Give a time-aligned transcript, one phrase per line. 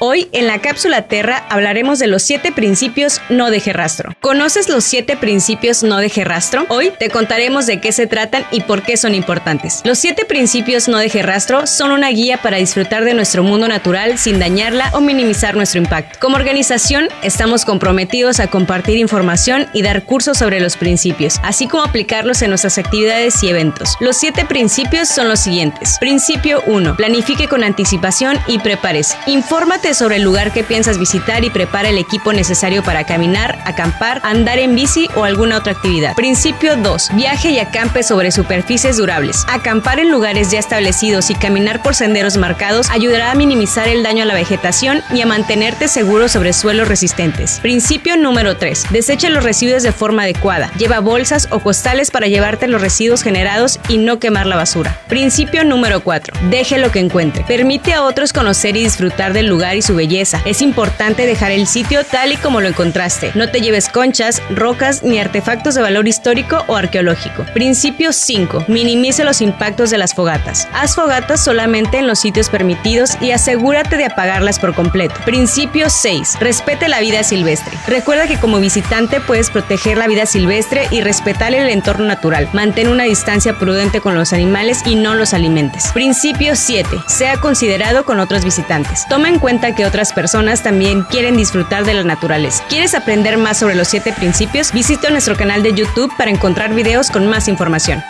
[0.00, 4.12] Hoy en la cápsula Terra hablaremos de los siete principios no deje rastro.
[4.20, 6.66] ¿Conoces los siete principios no deje rastro?
[6.68, 9.82] Hoy te contaremos de qué se tratan y por qué son importantes.
[9.84, 14.18] Los siete principios no deje rastro son una guía para disfrutar de nuestro mundo natural
[14.18, 16.18] sin dañarla o minimizar nuestro impacto.
[16.20, 21.84] Como organización estamos comprometidos a compartir información y dar cursos sobre los principios, así como
[21.84, 23.96] aplicarlos en nuestras actividades y eventos.
[24.00, 25.98] Los siete principios son los siguientes.
[26.00, 26.96] Principio 1.
[26.96, 29.16] Planifique con anticipación y prepárese.
[29.26, 34.20] Infórmate sobre el lugar que piensas visitar y prepara el equipo necesario para caminar, acampar,
[34.24, 36.14] andar en bici o alguna otra actividad.
[36.14, 37.10] Principio 2.
[37.14, 39.44] Viaje y acampe sobre superficies durables.
[39.48, 44.22] Acampar en lugares ya establecidos y caminar por senderos marcados ayudará a minimizar el daño
[44.22, 47.60] a la vegetación y a mantenerte seguro sobre suelos resistentes.
[47.60, 48.86] Principio número 3.
[48.90, 50.70] Desecha los residuos de forma adecuada.
[50.78, 54.98] Lleva bolsas o costales para llevarte los residuos generados y no quemar la basura.
[55.08, 56.34] Principio número 4.
[56.50, 57.44] Deje lo que encuentre.
[57.44, 60.40] Permite a otros conocer y disfrutar del lugar y su belleza.
[60.44, 63.32] Es importante dejar el sitio tal y como lo encontraste.
[63.34, 67.44] No te lleves conchas, rocas ni artefactos de valor histórico o arqueológico.
[67.54, 68.66] Principio 5.
[68.68, 70.68] Minimice los impactos de las fogatas.
[70.72, 75.14] Haz fogatas solamente en los sitios permitidos y asegúrate de apagarlas por completo.
[75.24, 76.38] Principio 6.
[76.40, 77.76] Respete la vida silvestre.
[77.86, 82.48] Recuerda que como visitante puedes proteger la vida silvestre y respetar el entorno natural.
[82.52, 85.90] Mantén una distancia prudente con los animales y no los alimentes.
[85.92, 86.88] Principio 7.
[87.06, 89.06] Sea considerado con otros visitantes.
[89.08, 89.38] Toma en
[89.72, 92.64] que otras personas también quieren disfrutar de la naturaleza.
[92.68, 94.72] ¿Quieres aprender más sobre los siete principios?
[94.72, 98.02] Visita nuestro canal de YouTube para encontrar videos con más información.